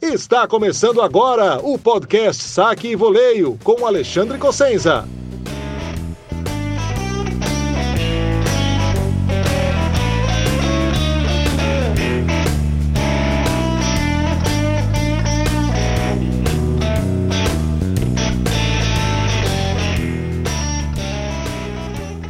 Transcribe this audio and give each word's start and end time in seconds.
Está 0.00 0.46
começando 0.46 1.02
agora 1.02 1.58
o 1.58 1.76
podcast 1.76 2.44
Saque 2.44 2.86
e 2.86 2.94
Voleio 2.94 3.58
com 3.64 3.84
Alexandre 3.84 4.38
Cossenza. 4.38 5.04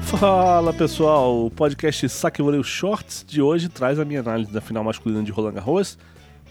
Fala 0.04 0.72
pessoal, 0.72 1.44
o 1.44 1.50
podcast 1.50 2.08
Saque 2.08 2.40
Voleio 2.40 2.64
Shorts 2.64 3.22
de 3.28 3.42
hoje 3.42 3.68
traz 3.68 4.00
a 4.00 4.06
minha 4.06 4.20
análise 4.20 4.50
da 4.50 4.62
final 4.62 4.82
masculina 4.82 5.22
de 5.22 5.30
Roland 5.30 5.52
Garros 5.52 5.98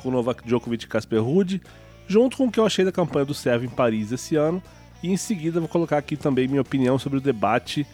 com 0.07 0.11
Novak 0.11 0.47
Djokovic 0.47 0.85
e 0.85 0.87
Casper 0.87 1.21
Ruud, 1.21 1.61
junto 2.07 2.37
com 2.37 2.45
o 2.45 2.51
que 2.51 2.59
eu 2.59 2.65
achei 2.65 2.85
da 2.85 2.93
campanha 2.93 3.25
do 3.25 3.33
Sérvio 3.33 3.67
em 3.67 3.69
Paris 3.69 4.13
esse 4.13 4.37
ano, 4.37 4.63
e 5.03 5.11
em 5.11 5.17
seguida 5.17 5.59
vou 5.59 5.67
colocar 5.67 5.97
aqui 5.97 6.15
também 6.15 6.47
minha 6.47 6.61
opinião 6.61 6.97
sobre 6.97 7.17
o 7.19 7.21
debate 7.21 7.85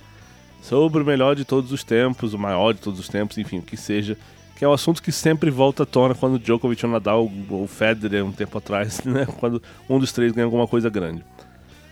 sobre 0.61 1.01
o 1.01 1.05
melhor 1.05 1.35
de 1.35 1.43
todos 1.43 1.71
os 1.71 1.83
tempos, 1.83 2.33
o 2.33 2.39
maior 2.39 2.73
de 2.73 2.79
todos 2.79 2.99
os 2.99 3.09
tempos, 3.09 3.37
enfim, 3.37 3.57
o 3.57 3.61
que 3.63 3.75
seja, 3.75 4.15
que 4.55 4.63
é 4.63 4.67
um 4.67 4.71
assunto 4.71 5.01
que 5.01 5.11
sempre 5.11 5.49
volta 5.49 5.83
à 5.83 5.85
tona 5.85 6.15
quando 6.15 6.35
o 6.35 6.39
Djokovic, 6.39 6.85
o 6.85 6.87
Nadal 6.87 7.29
ou 7.49 7.63
o 7.63 7.67
Federer 7.67 8.23
um 8.23 8.31
tempo 8.31 8.59
atrás, 8.59 9.01
né, 9.03 9.25
quando 9.39 9.61
um 9.89 9.99
dos 9.99 10.13
três 10.13 10.31
ganha 10.31 10.45
alguma 10.45 10.67
coisa 10.67 10.89
grande. 10.89 11.25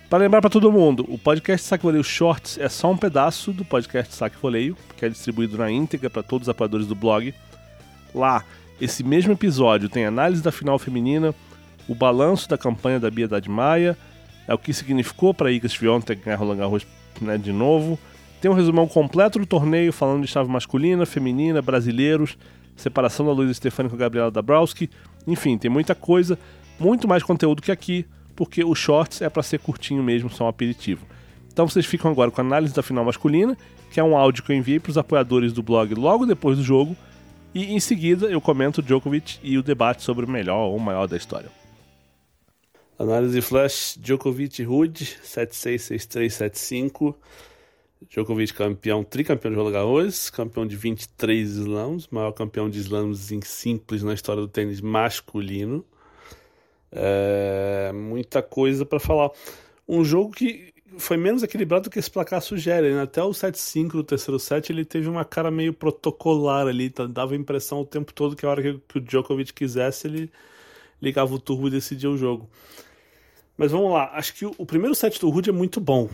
Para 0.08 0.20
lembrar 0.20 0.40
para 0.40 0.50
todo 0.52 0.72
mundo, 0.72 1.06
o 1.10 1.18
podcast 1.18 1.68
Saque 1.68 1.84
Voleio 1.84 2.04
Shorts 2.04 2.60
é 2.60 2.70
só 2.70 2.92
um 2.92 2.98
pedaço 2.98 3.52
do 3.52 3.66
podcast 3.66 4.14
Saque 4.14 4.38
Voleio, 4.40 4.78
que 4.96 5.04
é 5.04 5.10
distribuído 5.10 5.58
na 5.58 5.72
íntegra 5.72 6.10
para 6.10 6.22
todos 6.22 6.48
os 6.48 6.50
apoiadores 6.50 6.86
do 6.86 6.96
blog. 6.96 7.34
Lá 8.14 8.46
esse 8.82 9.04
mesmo 9.04 9.32
episódio 9.32 9.88
tem 9.88 10.06
análise 10.06 10.42
da 10.42 10.52
final 10.52 10.80
feminina, 10.80 11.36
o 11.88 11.94
balanço 11.94 12.50
da 12.50 12.58
campanha 12.58 13.00
da 13.00 13.12
Bia 13.12 13.28
Dade 13.28 13.48
Maia, 13.48 13.96
é 14.48 14.54
o 14.56 14.58
que 14.58 14.74
significou 14.74 15.36
para 15.36 15.50
a 15.50 15.52
Iga 15.52 15.70
Swiatek 15.70 16.24
ganhar 16.24 16.38
Roland 16.38 16.58
Garros 16.58 16.88
né, 17.22 17.38
de 17.38 17.54
novo. 17.54 18.00
Tem 18.42 18.50
um 18.50 18.56
resumão 18.56 18.88
completo 18.88 19.38
do 19.38 19.46
torneio 19.46 19.94
falando 19.94 20.24
de 20.24 20.28
chave 20.28 20.50
masculina, 20.50 21.06
feminina, 21.06 21.62
brasileiros, 21.62 22.36
separação 22.76 23.24
da 23.28 23.32
Luiz 23.32 23.56
Stefani 23.56 23.88
com 23.88 23.96
a 23.96 24.00
Gabriela 24.00 24.32
Dabrowski. 24.32 24.90
Enfim, 25.28 25.60
tem 25.60 25.70
muita 25.70 25.94
coisa, 25.94 26.40
muito 26.80 27.08
mais 27.08 27.22
conteúdo 27.22 27.62
que 27.62 27.72
aqui, 27.72 28.04
porque 28.36 28.64
o 28.64 28.74
shorts 28.74 29.22
é 29.22 29.30
para 29.30 29.44
ser 29.44 29.60
curtinho 29.60 30.02
mesmo, 30.02 30.28
só 30.28 30.46
um 30.46 30.48
aperitivo. 30.48 31.06
Então 31.54 31.68
vocês 31.68 31.86
ficam 31.86 32.10
agora 32.10 32.32
com 32.32 32.42
a 32.42 32.44
análise 32.44 32.74
da 32.74 32.82
final 32.82 33.06
masculina, 33.06 33.56
que 33.92 34.00
é 34.00 34.04
um 34.04 34.18
áudio 34.18 34.42
que 34.42 34.52
eu 34.52 34.56
enviei 34.56 34.80
para 34.80 34.90
os 34.90 34.98
apoiadores 34.98 35.54
do 35.54 35.62
blog 35.62 35.94
logo 35.94 36.26
depois 36.26 36.58
do 36.58 36.64
jogo 36.64 36.98
e 37.54 37.74
em 37.74 37.80
seguida 37.80 38.28
eu 38.28 38.40
comento 38.40 38.82
Djokovic 38.82 39.40
e 39.44 39.58
o 39.58 39.64
debate 39.64 40.04
sobre 40.04 40.26
o 40.26 40.30
melhor 40.30 40.70
ou 40.70 40.80
maior 40.80 41.08
da 41.08 41.18
história. 41.18 41.50
Análise 42.98 43.42
flash: 43.42 43.98
Djokovic 44.00 44.64
Rude 44.64 45.06
766375. 45.24 47.16
Djokovic 48.10 48.54
campeão, 48.54 49.04
tricampeão 49.04 49.52
de 49.52 49.58
Roland 49.58 49.72
Garros, 49.72 50.30
campeão 50.30 50.66
de 50.66 50.76
23 50.76 51.50
slams, 51.50 52.08
maior 52.10 52.32
campeão 52.32 52.70
de 52.70 52.80
slams 52.80 53.32
em 53.32 53.42
simples 53.42 54.02
na 54.04 54.14
história 54.14 54.42
do 54.42 54.48
tênis 54.48 54.82
masculino. 54.82 55.86
É, 56.92 57.92
muita 57.94 58.42
coisa 58.42 58.86
para 58.86 59.00
falar. 59.00 59.32
Um 59.88 60.04
jogo 60.04 60.32
que 60.32 60.74
foi 60.98 61.18
menos 61.18 61.44
equilibrado 61.44 61.86
do 61.86 61.90
que 61.90 62.00
esse 62.00 62.10
placar 62.10 62.42
sugere. 62.42 62.94
Né? 62.94 63.02
Até 63.02 63.24
o 63.24 63.30
7-5 63.30 63.92
do 63.92 64.04
terceiro 64.04 64.40
set 64.40 64.72
ele 64.72 64.86
teve 64.86 65.08
uma 65.08 65.24
cara 65.24 65.50
meio 65.50 65.74
protocolar 65.74 66.68
ali, 66.68 66.90
tá? 66.90 67.06
dava 67.06 67.34
a 67.34 67.38
impressão 67.38 67.82
o 67.82 67.86
tempo 67.86 68.14
todo 68.14 68.36
que 68.36 68.46
a 68.46 68.50
hora 68.50 68.62
que, 68.62 68.80
que 68.88 68.98
o 68.98 69.02
Djokovic 69.02 69.54
quisesse 69.54 70.08
ele 70.08 70.32
ligava 71.02 71.34
o 71.34 71.40
turbo 71.40 71.68
e 71.68 71.72
decidia 71.72 72.10
o 72.10 72.18
jogo. 72.18 72.50
Mas 73.58 73.72
vamos 73.72 73.92
lá, 73.92 74.12
acho 74.14 74.34
que 74.34 74.46
o, 74.46 74.54
o 74.58 74.66
primeiro 74.66 74.96
set 74.96 75.20
do 75.20 75.30
Rudy 75.30 75.50
é 75.50 75.54
muito 75.54 75.80
bom. 75.80 76.10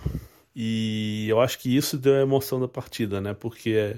E 0.56 1.28
eu 1.30 1.40
acho 1.40 1.60
que 1.60 1.76
isso 1.76 1.98
deu 1.98 2.16
a 2.16 2.22
emoção 2.22 2.60
da 2.60 2.68
partida, 2.68 3.22
né? 3.22 3.34
Porque 3.34 3.96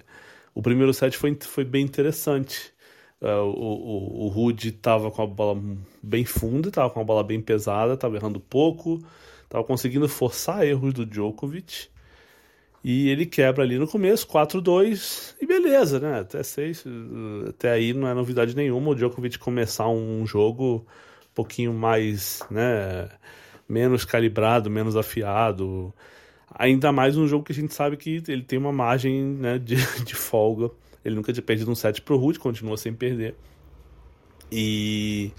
o 0.54 0.62
primeiro 0.62 0.94
set 0.94 1.18
foi, 1.18 1.38
foi 1.42 1.64
bem 1.64 1.86
interessante. 1.86 2.74
Uh, 3.22 3.44
o, 3.44 4.24
o, 4.24 4.26
o 4.26 4.28
Rudy 4.28 4.72
tava 4.72 5.10
com 5.10 5.22
a 5.22 5.28
bola 5.28 5.62
bem 6.04 6.26
funda, 6.26 6.70
tava 6.70 6.90
com 6.90 7.00
a 7.00 7.04
bola 7.04 7.24
bem 7.24 7.40
pesada, 7.42 7.96
tava 7.96 8.18
errando 8.18 8.40
pouco 8.40 9.02
Tava 9.50 9.64
conseguindo 9.64 10.08
forçar 10.08 10.64
erros 10.66 10.94
do 10.94 11.06
Djokovic. 11.06 11.90
E 12.84 13.10
ele 13.10 13.26
quebra 13.26 13.64
ali 13.64 13.78
no 13.78 13.88
começo, 13.88 14.26
4-2, 14.28 15.36
e 15.42 15.46
beleza, 15.46 16.00
né? 16.00 16.20
Até, 16.20 16.42
seis, 16.44 16.86
até 17.50 17.72
aí 17.72 17.94
não 17.94 18.08
é 18.08 18.14
novidade 18.14 18.56
nenhuma 18.56 18.92
o 18.92 18.96
Djokovic 18.96 19.38
começar 19.38 19.90
um 19.90 20.26
jogo 20.26 20.86
um 21.30 21.34
pouquinho 21.36 21.74
mais, 21.74 22.42
né? 22.50 23.10
Menos 23.68 24.06
calibrado, 24.06 24.70
menos 24.70 24.96
afiado. 24.96 25.94
Ainda 26.56 26.92
mais 26.92 27.18
um 27.18 27.28
jogo 27.28 27.44
que 27.44 27.52
a 27.52 27.56
gente 27.56 27.74
sabe 27.74 27.98
que 27.98 28.24
ele 28.28 28.44
tem 28.44 28.58
uma 28.58 28.72
margem 28.72 29.24
né, 29.24 29.60
de, 29.60 29.76
de 30.06 30.16
folga. 30.16 30.72
Ele 31.04 31.16
nunca 31.16 31.34
tinha 31.34 31.44
perdido 31.44 31.70
um 31.72 31.76
set 31.76 32.02
pro 32.02 32.18
Rude, 32.18 32.40
continua 32.40 32.78
sem 32.78 32.94
perder. 32.94 33.36
E 34.52 35.32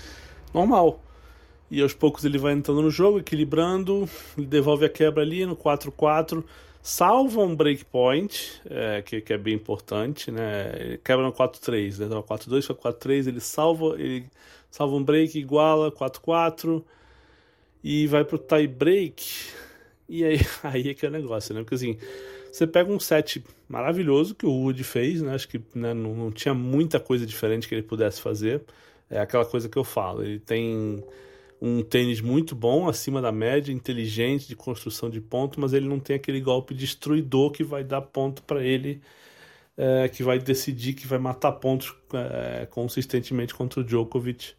normal. 0.52 1.02
E 1.70 1.80
aos 1.80 1.94
poucos 1.94 2.24
ele 2.24 2.36
vai 2.36 2.52
entrando 2.52 2.82
no 2.82 2.90
jogo, 2.90 3.20
equilibrando, 3.20 4.08
ele 4.36 4.46
devolve 4.46 4.84
a 4.84 4.88
quebra 4.88 5.22
ali 5.22 5.46
no 5.46 5.54
4-4, 5.54 6.42
salva 6.82 7.42
um 7.42 7.54
breakpoint, 7.54 8.60
é, 8.68 9.02
que, 9.02 9.20
que 9.20 9.32
é 9.32 9.38
bem 9.38 9.54
importante, 9.54 10.30
né? 10.32 10.72
Ele 10.76 10.98
quebra 10.98 11.24
no 11.24 11.32
4-3, 11.32 11.98
né? 11.98 12.06
Então 12.06 12.22
4-2 12.22 12.66
para 12.66 12.92
4-3, 12.92 13.28
ele 13.28 13.40
salva, 13.40 13.94
ele 13.98 14.26
salva 14.70 14.96
um 14.96 15.04
break, 15.04 15.38
iguala 15.38 15.92
4-4 15.92 16.82
e 17.84 18.06
vai 18.06 18.24
pro 18.24 18.38
tie 18.38 18.66
break. 18.66 19.24
E 20.08 20.24
aí, 20.24 20.40
aí 20.64 20.88
é 20.88 20.94
que 20.94 21.06
é 21.06 21.08
o 21.08 21.12
negócio, 21.12 21.54
né? 21.54 21.60
Porque 21.62 21.76
assim, 21.76 21.96
você 22.50 22.66
pega 22.66 22.90
um 22.90 22.98
set 22.98 23.44
maravilhoso 23.68 24.34
que 24.34 24.44
o 24.44 24.50
Wood 24.50 24.82
fez, 24.82 25.22
né? 25.22 25.34
Acho 25.34 25.48
que 25.48 25.58
né, 25.74 25.94
não, 25.94 26.14
não 26.14 26.30
tinha 26.32 26.52
muita 26.52 26.98
coisa 26.98 27.24
diferente 27.24 27.68
que 27.68 27.74
ele 27.74 27.82
pudesse 27.82 28.20
fazer. 28.20 28.62
É 29.08 29.20
aquela 29.20 29.44
coisa 29.44 29.68
que 29.68 29.76
eu 29.76 29.84
falo, 29.84 30.22
ele 30.22 30.38
tem 30.38 31.02
um 31.60 31.82
tênis 31.82 32.20
muito 32.20 32.54
bom, 32.54 32.88
acima 32.88 33.20
da 33.20 33.30
média, 33.30 33.72
inteligente, 33.72 34.48
de 34.48 34.56
construção 34.56 35.10
de 35.10 35.20
ponto, 35.20 35.60
mas 35.60 35.72
ele 35.72 35.86
não 35.86 36.00
tem 36.00 36.16
aquele 36.16 36.40
golpe 36.40 36.74
destruidor 36.74 37.50
que 37.50 37.62
vai 37.62 37.84
dar 37.84 38.00
ponto 38.00 38.42
para 38.42 38.64
ele, 38.64 39.02
é, 39.76 40.08
que 40.08 40.22
vai 40.22 40.38
decidir, 40.38 40.94
que 40.94 41.06
vai 41.06 41.18
matar 41.18 41.52
pontos 41.52 41.94
é, 42.14 42.66
consistentemente 42.66 43.54
contra 43.54 43.80
o 43.80 43.84
Djokovic. 43.84 44.54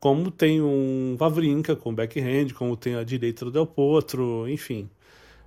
Como 0.00 0.30
tem 0.30 0.60
um 0.60 1.16
Vavrinka 1.16 1.76
com 1.76 1.94
backhand, 1.94 2.52
como 2.54 2.76
tem 2.76 2.96
a 2.96 3.04
direita 3.04 3.44
do 3.44 3.50
Del 3.50 3.66
Potro, 3.66 4.48
enfim. 4.48 4.90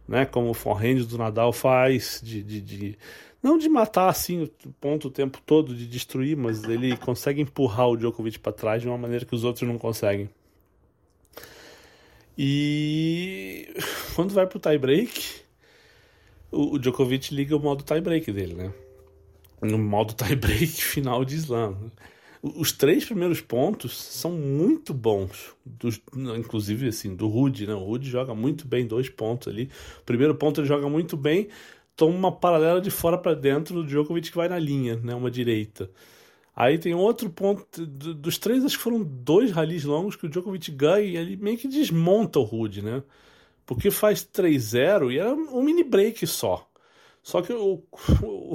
Né, 0.07 0.25
como 0.25 0.49
o 0.49 0.53
forehand 0.53 1.03
do 1.03 1.17
Nadal 1.17 1.51
faz, 1.51 2.21
de, 2.23 2.41
de, 2.41 2.61
de, 2.61 2.97
não 3.43 3.57
de 3.57 3.67
matar 3.67 4.09
assim 4.09 4.43
o 4.43 4.49
ponto 4.79 5.09
o 5.09 5.11
tempo 5.11 5.39
todo, 5.45 5.75
de 5.75 5.85
destruir, 5.85 6.37
mas 6.37 6.63
ele 6.63 6.95
consegue 6.97 7.41
empurrar 7.41 7.89
o 7.89 7.97
Djokovic 7.97 8.39
para 8.39 8.53
trás 8.53 8.81
de 8.81 8.87
uma 8.87 8.97
maneira 8.97 9.25
que 9.25 9.35
os 9.35 9.43
outros 9.43 9.67
não 9.67 9.77
conseguem. 9.77 10.29
E 12.37 13.73
quando 14.15 14.33
vai 14.33 14.45
pro 14.45 14.59
tie 14.59 14.77
break, 14.77 15.41
o, 16.51 16.77
Djokovic 16.77 17.33
liga 17.33 17.55
o 17.55 17.59
modo 17.59 17.83
tie 17.83 17.99
break 17.99 18.31
dele, 18.31 18.53
né? 18.53 18.73
No 19.61 19.77
modo 19.77 20.13
tie 20.13 20.35
break 20.35 20.67
final 20.83 21.25
de 21.25 21.35
slam. 21.35 21.91
Os 22.41 22.71
três 22.71 23.03
primeiros 23.03 23.41
pontos 23.41 23.97
são 23.97 24.31
muito 24.31 24.93
bons, 24.93 25.55
dos, 25.65 25.99
inclusive 26.37 26.87
assim, 26.87 27.15
do 27.15 27.27
Rude, 27.27 27.65
né? 27.65 27.73
O 27.73 27.83
Rude 27.83 28.09
joga 28.09 28.35
muito 28.35 28.67
bem 28.67 28.85
dois 28.85 29.09
pontos 29.09 29.47
ali. 29.47 29.69
O 29.99 30.03
primeiro 30.03 30.35
ponto 30.35 30.61
ele 30.61 30.67
joga 30.67 30.87
muito 30.87 31.17
bem, 31.17 31.47
toma 31.95 32.15
uma 32.15 32.31
paralela 32.31 32.79
de 32.79 32.91
fora 32.91 33.17
para 33.17 33.33
dentro 33.33 33.73
do 33.73 33.83
Djokovic 33.83 34.29
que 34.29 34.37
vai 34.37 34.47
na 34.47 34.59
linha, 34.59 34.95
né? 34.97 35.15
Uma 35.15 35.31
direita. 35.31 35.89
Aí 36.59 36.79
tem 36.79 36.95
outro 36.95 37.29
ponto, 37.29 37.85
dos 37.85 38.39
três, 38.39 38.65
acho 38.65 38.77
que 38.77 38.83
foram 38.83 39.03
dois 39.03 39.51
ralis 39.51 39.83
longos 39.83 40.15
que 40.15 40.25
o 40.25 40.29
Djokovic 40.29 40.71
ganha 40.71 41.05
e 41.05 41.15
ele 41.15 41.37
meio 41.37 41.55
que 41.55 41.67
desmonta 41.67 42.39
o 42.39 42.43
Rude, 42.43 42.81
né? 42.81 43.03
Porque 43.63 43.91
faz 43.91 44.23
3-0 44.23 45.11
e 45.11 45.19
era 45.19 45.31
um 45.35 45.61
mini 45.61 45.83
break 45.83 46.25
só. 46.25 46.67
Só 47.21 47.43
que 47.43 47.53
o, 47.53 47.83
o, 48.23 48.53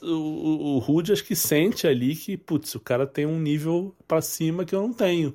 o, 0.00 0.76
o 0.76 0.78
Rude 0.78 1.12
acho 1.12 1.24
que 1.24 1.34
sente 1.34 1.88
ali 1.88 2.14
que, 2.14 2.36
putz, 2.36 2.76
o 2.76 2.80
cara 2.80 3.04
tem 3.04 3.26
um 3.26 3.40
nível 3.40 3.92
para 4.06 4.22
cima 4.22 4.64
que 4.64 4.76
eu 4.76 4.80
não 4.80 4.92
tenho. 4.92 5.34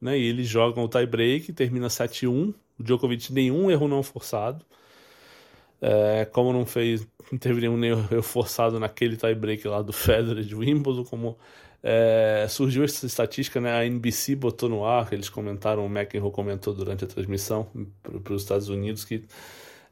Né? 0.00 0.18
E 0.18 0.24
eles 0.24 0.48
jogam 0.48 0.82
o 0.82 0.88
tie 0.88 1.06
break, 1.06 1.52
termina 1.52 1.86
7-1. 1.86 2.52
O 2.76 2.82
Djokovic 2.82 3.32
nenhum 3.32 3.70
erro 3.70 3.86
não 3.86 4.02
forçado. 4.02 4.66
É, 5.80 6.24
como 6.24 6.52
não 6.52 6.66
fez, 6.66 7.06
não 7.30 7.38
teve 7.38 7.60
nenhum 7.60 7.82
erro 7.84 8.22
forçado 8.22 8.80
naquele 8.80 9.16
tie-break 9.16 9.66
lá 9.68 9.80
do 9.82 9.92
Federer 9.92 10.42
de 10.42 10.54
Wimbledon, 10.54 11.04
como 11.04 11.38
é, 11.82 12.46
surgiu 12.48 12.84
essa 12.84 13.06
estatística, 13.06 13.60
né? 13.60 13.72
A 13.72 13.86
NBC 13.86 14.34
botou 14.34 14.68
no 14.68 14.84
ar, 14.84 15.12
eles 15.12 15.28
comentaram, 15.28 15.86
o 15.86 15.88
McEnroe 15.88 16.32
comentou 16.32 16.74
durante 16.74 17.04
a 17.04 17.06
transmissão 17.06 17.68
para 18.24 18.32
os 18.32 18.42
Estados 18.42 18.68
Unidos 18.68 19.04
que 19.04 19.24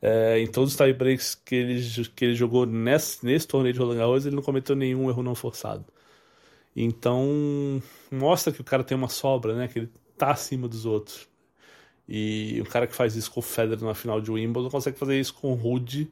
é, 0.03 0.39
em 0.41 0.47
todos 0.47 0.73
os 0.73 0.77
tie-breaks 0.77 1.35
que 1.35 1.55
ele, 1.55 2.05
que 2.15 2.25
ele 2.25 2.35
jogou 2.35 2.67
nesse, 2.67 3.25
nesse 3.25 3.47
torneio 3.47 3.73
de 3.73 3.81
Roland 3.81 3.97
Garros, 3.97 4.27
ele 4.27 4.37
não 4.37 4.43
cometeu 4.43 4.77
nenhum 4.77 5.09
erro 5.09 5.23
não 5.23 5.35
forçado. 5.35 5.85
Então, 6.75 7.83
mostra 8.13 8.53
que 8.53 8.61
o 8.61 8.65
cara 8.65 8.85
tem 8.85 8.97
uma 8.97 9.09
sobra, 9.09 9.55
né? 9.55 9.67
Que 9.69 9.81
ele 9.81 9.93
tá 10.17 10.31
acima 10.31 10.69
dos 10.69 10.85
outros. 10.85 11.27
E 12.09 12.61
o 12.61 12.65
cara 12.65 12.87
que 12.87 12.95
faz 12.95 13.17
isso 13.17 13.31
com 13.31 13.41
o 13.41 13.43
Federer 13.43 13.85
na 13.85 13.95
final 13.95 14.21
de 14.21 14.31
Wimbledon 14.31 14.71
consegue 14.71 14.99
fazer 14.99 15.19
isso 15.19 15.35
com 15.35 15.53
o 15.53 15.55
Rude, 15.55 16.11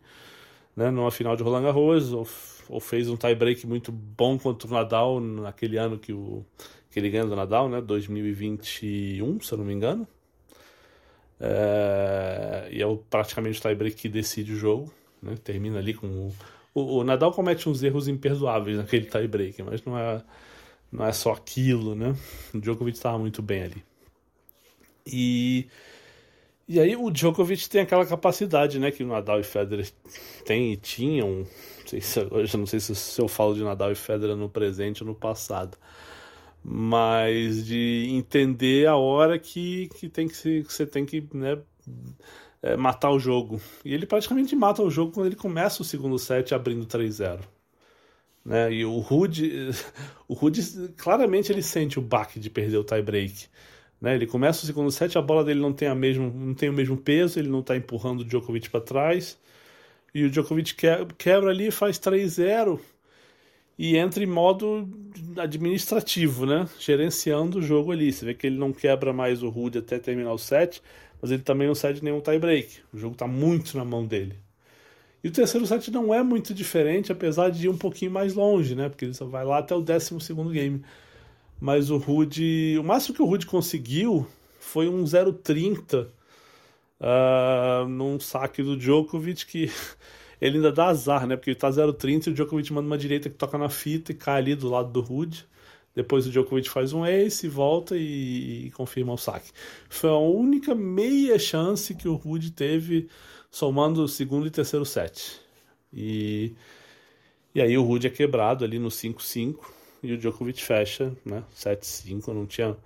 né? 0.77 0.91
Numa 0.91 1.11
final 1.11 1.37
de 1.37 1.43
Roland 1.43 1.63
Garros, 1.63 2.13
ou, 2.13 2.27
ou 2.69 2.81
fez 2.81 3.09
um 3.09 3.17
tie-break 3.17 3.67
muito 3.67 3.93
bom 3.93 4.39
contra 4.39 4.69
o 4.69 4.71
Nadal 4.73 5.21
naquele 5.21 5.77
ano 5.77 5.99
que, 5.99 6.13
o, 6.13 6.45
que 6.91 6.99
ele 6.99 7.11
ganhou 7.11 7.29
do 7.29 7.37
Nadal, 7.37 7.69
né? 7.69 7.81
2021, 7.81 9.41
se 9.41 9.53
eu 9.53 9.59
não 9.59 9.65
me 9.65 9.73
engano. 9.73 10.07
É, 11.41 12.69
e 12.73 12.83
é 12.83 12.99
praticamente 13.09 13.59
o 13.59 13.63
tie-break 13.63 13.97
que 13.97 14.09
decide 14.09 14.53
o 14.53 14.57
jogo, 14.57 14.93
né? 15.23 15.37
Termina 15.45 15.79
ali 15.79 15.95
com 15.95 16.07
o, 16.07 16.35
o, 16.75 16.99
o 16.99 17.05
Nadal 17.05 17.33
comete 17.33 17.69
uns 17.69 17.83
erros 17.83 18.09
imperdoáveis 18.09 18.79
naquele 18.79 19.07
tie-break, 19.07 19.63
mas 19.63 19.85
não 19.85 19.97
é 19.97 20.23
não 20.91 21.05
é 21.05 21.13
só 21.13 21.33
aquilo, 21.33 21.95
né? 21.95 22.15
O 22.55 22.61
Djokovic 22.61 22.97
estava 22.97 23.19
muito 23.19 23.43
bem 23.43 23.65
ali. 23.65 23.85
E, 25.07 25.67
e 26.67 26.81
aí 26.81 26.97
o 26.97 27.11
Djokovic 27.11 27.69
tem 27.69 27.83
aquela 27.83 28.07
capacidade, 28.07 28.79
né? 28.79 28.91
Que 28.91 29.05
o 29.05 29.07
Nadal 29.07 29.41
e 29.41 29.45
Federer 29.45 29.91
têm 30.45 30.73
e 30.73 30.77
tinham. 30.77 31.39
Não 31.39 31.87
sei 31.87 32.01
se, 32.01 32.21
hoje 32.31 32.57
não 32.57 32.67
sei 32.67 32.81
se 32.81 33.21
eu 33.21 33.29
falo 33.29 33.55
de 33.55 33.63
Nadal 33.63 33.93
e 33.93 33.95
Federer 33.95 34.37
no 34.37 34.49
presente 34.49 35.03
ou 35.03 35.09
no 35.09 35.15
passado. 35.15 35.77
Mas 36.63 37.67
de 37.67 38.09
entender 38.11 38.87
a 38.87 38.97
hora 38.97 39.39
que, 39.39 39.89
que, 39.97 40.09
tem 40.09 40.27
que, 40.27 40.37
se, 40.37 40.65
que 40.67 40.73
você 40.73 40.87
tem 40.87 41.05
que 41.05 41.29
né, 41.35 41.59
é, 42.63 42.77
matar 42.77 43.11
o 43.11 43.19
jogo. 43.19 43.61
E 43.85 43.93
ele 43.93 44.07
praticamente 44.07 44.57
mata 44.57 44.83
o 44.83 44.91
jogo 44.91 45.13
quando 45.13 45.27
ele 45.27 45.37
começa 45.37 45.83
o 45.83 45.85
segundo 45.85 46.19
set 46.19 46.55
abrindo 46.55 46.87
3-0. 46.87 47.41
Né? 48.43 48.73
E 48.73 48.85
o 48.85 48.99
Rude, 48.99 49.71
o 50.27 50.33
Rude 50.33 50.63
claramente 50.97 51.53
ele 51.53 51.63
sente 51.63 51.99
o 51.99 52.03
baque 52.03 52.41
de 52.41 52.49
perder 52.49 52.79
o 52.79 52.85
tie 52.85 53.03
break. 53.03 53.49
Né? 54.05 54.15
Ele 54.15 54.27
começa 54.27 54.65
o 54.65 54.67
segundo 54.67 54.91
set, 54.91 55.17
a 55.17 55.23
bola 55.23 55.43
dele 55.43 55.61
não 55.61 55.73
tem, 55.73 55.89
a 55.89 55.95
mesmo, 55.95 56.31
não 56.31 56.53
tem 56.53 56.69
o 56.69 56.75
mesmo 56.75 56.95
peso, 56.95 57.39
ele 57.39 57.49
não 57.49 57.61
está 57.61 57.75
empurrando 57.75 58.21
o 58.21 58.25
Djokovic 58.25 58.69
para 58.69 58.83
trás. 58.83 59.39
E 60.15 60.25
o 60.25 60.31
Djokovic 60.31 60.75
quebra 61.17 61.49
ali, 61.49 61.71
faz 61.71 61.99
3-0 61.99 62.79
e 63.79 63.97
entra 63.97 64.23
em 64.23 64.27
modo 64.27 64.87
administrativo, 65.39 66.45
né? 66.45 66.69
Gerenciando 66.79 67.61
o 67.61 67.63
jogo 67.63 67.93
ali. 67.93 68.13
Você 68.13 68.27
vê 68.27 68.35
que 68.35 68.47
ele 68.47 68.59
não 68.59 68.75
quebra 68.75 69.11
mais 69.11 69.43
o 69.43 69.49
Rude 69.49 69.79
até 69.79 69.99
terminar 69.99 70.35
o 70.35 70.39
set, 70.39 70.83
mas 71.23 71.31
ele 71.31 71.43
também 71.43 71.67
não 71.67 71.75
cede 71.75 72.05
nenhum 72.05 72.21
tie 72.21 72.39
break. 72.39 72.81
O 72.93 72.99
jogo 72.99 73.15
está 73.15 73.27
muito 73.27 73.75
na 73.79 73.87
mão 73.87 74.05
dele. 74.05 74.39
E 75.25 75.29
o 75.29 75.33
terceiro 75.33 75.67
set 75.67 75.91
não 75.91 76.13
é 76.13 76.23
muito 76.23 76.53
diferente, 76.53 77.11
apesar 77.11 77.49
de 77.49 77.65
ir 77.65 77.71
um 77.71 77.79
pouquinho 77.79 78.11
mais 78.11 78.35
longe, 78.35 78.75
né? 78.75 78.91
Porque 78.91 79.07
ele 79.07 79.15
só 79.15 79.25
vai 79.25 79.47
lá 79.47 79.61
até 79.61 79.75
o 79.75 79.81
décimo 79.81 80.21
segundo 80.21 80.51
game. 80.51 80.83
Mas 81.61 81.91
o 81.91 81.97
Rude. 81.97 82.77
O 82.79 82.85
máximo 82.85 83.15
que 83.15 83.23
o 83.23 83.27
Rude 83.27 83.47
conseguiu 83.47 84.27
foi 84.59 84.89
um 84.89 85.05
0,30 85.05 86.05
uh, 86.05 86.09
ah, 87.01 87.87
num 87.89 88.19
saque 88.19 88.63
do 88.63 88.77
Djokovic 88.77 89.47
que. 89.47 89.71
ele 90.41 90.57
ainda 90.57 90.73
dá 90.73 90.87
azar, 90.87 91.27
né? 91.27 91.37
Porque 91.37 91.51
ele 91.51 91.59
tá 91.59 91.71
0,30 91.71 92.27
e 92.27 92.31
o 92.31 92.35
Djokovic 92.35 92.73
manda 92.73 92.87
uma 92.87 92.99
direita 92.99 93.31
que 93.31 93.37
toca 93.37 93.57
na 93.57 93.69
fita 93.69 94.13
e 94.13 94.15
cai 94.15 94.39
ali 94.39 94.55
do 94.55 94.69
lado 94.69 94.91
do 94.91 95.01
Rude. 95.01 95.47
Depois 95.95 96.27
o 96.27 96.31
Djokovic 96.31 96.69
faz 96.69 96.93
um 96.93 97.07
ace, 97.07 97.49
volta 97.49 97.97
e, 97.97 98.67
e 98.67 98.71
confirma 98.73 99.13
o 99.13 99.17
saque. 99.17 99.51
Foi 99.89 100.11
a 100.11 100.19
única 100.19 100.75
meia 100.75 101.39
chance 101.39 101.95
que 101.95 102.09
o 102.09 102.15
Rude 102.15 102.51
teve 102.51 103.09
somando 103.51 104.03
o 104.03 104.09
segundo 104.09 104.47
e 104.47 104.51
terceiro 104.51 104.85
set. 104.85 105.41
E, 105.93 106.53
e 107.55 107.63
aí 107.63 107.79
o 107.79 107.83
Rude 107.83 108.09
é 108.09 108.11
quebrado 108.11 108.65
ali 108.65 108.79
no 108.81 108.89
5-5 108.89 109.84
e 110.05 110.13
o 110.13 110.19
Djokovic 110.19 110.63
fecha, 110.63 111.13
né? 111.25 111.43
7-5, 111.55 112.29
não 112.29 112.47
tinha 112.47 112.77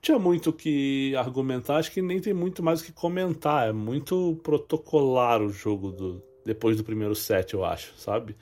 tinha 0.00 0.18
muito 0.18 0.50
o 0.50 0.52
que 0.52 1.14
argumentar, 1.16 1.76
acho 1.76 1.92
que 1.92 2.02
nem 2.02 2.20
tem 2.20 2.34
muito 2.34 2.60
mais 2.62 2.80
o 2.80 2.84
que 2.84 2.90
comentar, 2.92 3.68
é 3.68 3.72
muito 3.72 4.40
protocolar 4.42 5.40
o 5.40 5.48
jogo 5.48 5.92
do 5.92 6.22
depois 6.44 6.76
do 6.76 6.84
primeiro 6.84 7.14
set, 7.14 7.54
eu 7.54 7.64
acho, 7.64 7.92
sabe? 7.96 8.36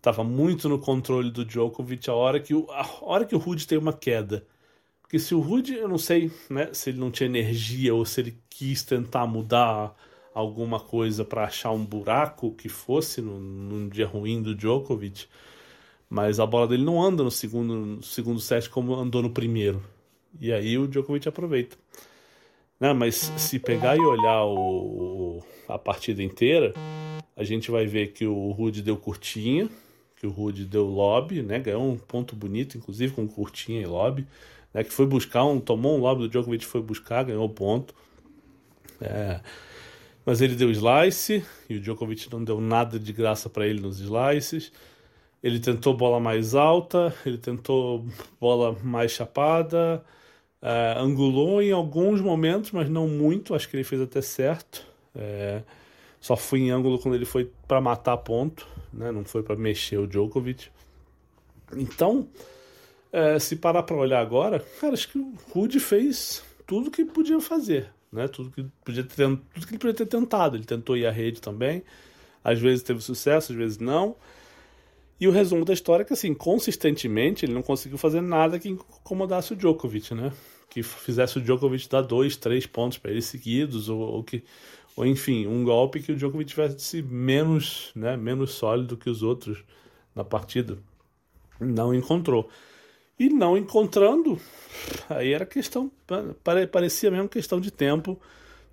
Tava 0.00 0.24
muito 0.24 0.68
no 0.68 0.78
controle 0.78 1.30
do 1.30 1.44
Djokovic 1.44 2.08
a 2.10 2.14
hora 2.14 2.40
que 2.40 2.54
o, 2.54 2.70
a 2.70 2.86
hora 3.02 3.24
que 3.24 3.34
o 3.34 3.38
Rude 3.38 3.66
tem 3.66 3.78
uma 3.78 3.92
queda. 3.92 4.46
Porque 5.02 5.18
se 5.18 5.34
o 5.34 5.40
Rude, 5.40 5.74
eu 5.74 5.88
não 5.88 5.98
sei, 5.98 6.30
né, 6.48 6.72
se 6.72 6.90
ele 6.90 6.98
não 6.98 7.10
tinha 7.10 7.28
energia 7.28 7.94
ou 7.94 8.04
se 8.04 8.20
ele 8.20 8.38
quis 8.48 8.82
tentar 8.82 9.26
mudar 9.26 9.94
alguma 10.34 10.80
coisa 10.80 11.24
para 11.24 11.44
achar 11.44 11.70
um 11.70 11.84
buraco 11.84 12.52
que 12.54 12.68
fosse 12.68 13.20
num 13.20 13.88
dia 13.88 14.06
ruim 14.06 14.42
do 14.42 14.54
Djokovic, 14.54 15.28
mas 16.12 16.38
a 16.38 16.44
bola 16.44 16.68
dele 16.68 16.84
não 16.84 17.02
anda 17.02 17.24
no 17.24 17.30
segundo, 17.30 17.74
no 17.74 18.02
segundo 18.02 18.38
set 18.38 18.68
como 18.68 18.94
andou 18.94 19.22
no 19.22 19.30
primeiro. 19.30 19.82
E 20.38 20.52
aí 20.52 20.76
o 20.76 20.86
Djokovic 20.86 21.26
aproveita. 21.26 21.74
Né, 22.78 22.92
mas 22.92 23.32
se 23.38 23.58
pegar 23.58 23.96
e 23.96 24.00
olhar 24.00 24.44
o, 24.44 25.42
a 25.66 25.78
partida 25.78 26.22
inteira, 26.22 26.74
a 27.34 27.42
gente 27.42 27.70
vai 27.70 27.86
ver 27.86 28.08
que 28.08 28.26
o 28.26 28.50
Rude 28.50 28.82
deu 28.82 28.94
curtinha, 28.94 29.70
que 30.14 30.26
o 30.26 30.30
Rude 30.30 30.66
deu 30.66 30.84
lobby, 30.84 31.40
né, 31.40 31.58
ganhou 31.58 31.90
um 31.90 31.96
ponto 31.96 32.36
bonito, 32.36 32.76
inclusive 32.76 33.14
com 33.14 33.26
curtinha 33.26 33.80
e 33.80 33.86
lobby, 33.86 34.26
né, 34.74 34.84
que 34.84 34.92
foi 34.92 35.06
buscar 35.06 35.46
um, 35.46 35.58
tomou 35.58 35.96
um 35.96 36.00
lobby 36.00 36.24
do 36.24 36.28
Djokovic, 36.28 36.66
foi 36.66 36.82
buscar, 36.82 37.24
ganhou 37.24 37.48
ponto. 37.48 37.94
É, 39.00 39.40
mas 40.26 40.42
ele 40.42 40.56
deu 40.56 40.70
slice 40.70 41.42
e 41.70 41.76
o 41.76 41.80
Djokovic 41.80 42.30
não 42.30 42.44
deu 42.44 42.60
nada 42.60 42.98
de 42.98 43.14
graça 43.14 43.48
para 43.48 43.66
ele 43.66 43.80
nos 43.80 43.98
slices. 43.98 44.70
Ele 45.42 45.58
tentou 45.58 45.94
bola 45.94 46.20
mais 46.20 46.54
alta, 46.54 47.14
ele 47.26 47.38
tentou 47.38 48.06
bola 48.40 48.76
mais 48.82 49.12
chapada, 49.12 50.04
uh, 50.62 50.98
angulou 50.98 51.60
em 51.60 51.72
alguns 51.72 52.20
momentos, 52.20 52.70
mas 52.70 52.88
não 52.88 53.08
muito. 53.08 53.54
Acho 53.54 53.68
que 53.68 53.76
ele 53.76 53.84
fez 53.84 54.00
até 54.00 54.20
certo. 54.20 54.86
É, 55.14 55.62
só 56.20 56.36
foi 56.36 56.60
em 56.60 56.70
ângulo 56.70 56.98
quando 56.98 57.16
ele 57.16 57.24
foi 57.24 57.50
para 57.66 57.80
matar 57.80 58.16
ponto, 58.18 58.66
né? 58.92 59.10
não 59.10 59.24
foi 59.24 59.42
para 59.42 59.56
mexer 59.56 59.98
o 59.98 60.06
Djokovic. 60.06 60.68
Então, 61.76 62.28
é, 63.12 63.38
se 63.38 63.56
parar 63.56 63.82
para 63.82 63.96
olhar 63.96 64.20
agora, 64.20 64.60
cara, 64.80 64.94
acho 64.94 65.08
que 65.08 65.18
o 65.18 65.34
Rude 65.50 65.80
fez 65.80 66.42
tudo 66.66 66.90
que 66.90 67.04
podia 67.04 67.40
fazer 67.40 67.90
né? 68.12 68.28
Tudo 68.28 68.50
que 68.50 68.64
podia 68.84 69.02
ter, 69.02 69.16
tudo 69.16 69.66
que 69.66 69.72
ele 69.72 69.78
podia 69.78 69.94
ter 69.94 70.06
tentado. 70.06 70.56
Ele 70.56 70.64
tentou 70.64 70.96
ir 70.96 71.06
à 71.06 71.10
rede 71.10 71.40
também. 71.40 71.82
Às 72.44 72.60
vezes 72.60 72.82
teve 72.82 73.00
sucesso, 73.00 73.52
às 73.52 73.58
vezes 73.58 73.78
não. 73.78 74.14
E 75.22 75.28
o 75.28 75.30
resumo 75.30 75.64
da 75.64 75.72
história 75.72 76.02
é 76.02 76.04
que, 76.04 76.14
assim, 76.14 76.34
consistentemente, 76.34 77.44
ele 77.44 77.52
não 77.52 77.62
conseguiu 77.62 77.96
fazer 77.96 78.20
nada 78.20 78.58
que 78.58 78.68
incomodasse 78.68 79.52
o 79.52 79.56
Djokovic, 79.56 80.12
né? 80.12 80.32
Que 80.68 80.82
fizesse 80.82 81.38
o 81.38 81.40
Djokovic 81.40 81.88
dar 81.88 82.02
dois, 82.02 82.36
três 82.36 82.66
pontos 82.66 82.98
para 82.98 83.12
ele 83.12 83.22
seguidos, 83.22 83.88
ou, 83.88 84.00
ou, 84.00 84.24
que, 84.24 84.42
ou 84.96 85.06
enfim, 85.06 85.46
um 85.46 85.62
golpe 85.62 86.00
que 86.00 86.10
o 86.10 86.16
Djokovic 86.16 86.50
tivesse 86.50 87.02
menos, 87.02 87.92
né, 87.94 88.16
menos 88.16 88.50
sólido 88.54 88.96
que 88.96 89.08
os 89.08 89.22
outros 89.22 89.62
na 90.12 90.24
partida. 90.24 90.76
Não 91.60 91.94
encontrou. 91.94 92.48
E 93.16 93.28
não 93.28 93.56
encontrando, 93.56 94.40
aí 95.08 95.32
era 95.32 95.46
questão, 95.46 95.88
parecia 96.72 97.12
mesmo 97.12 97.28
questão 97.28 97.60
de 97.60 97.70
tempo 97.70 98.20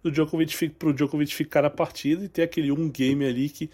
do 0.02 0.10
Djokovic 0.10 0.70
para 0.70 0.90
o 0.90 0.94
Djokovic 0.94 1.36
ficar 1.36 1.62
na 1.62 1.70
partida 1.70 2.26
e 2.26 2.28
ter 2.28 2.42
aquele 2.42 2.72
um 2.72 2.90
game 2.90 3.24
ali 3.24 3.50
que 3.50 3.70